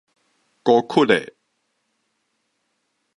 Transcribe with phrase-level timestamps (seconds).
[0.63, 1.35] 孤 𣮈 的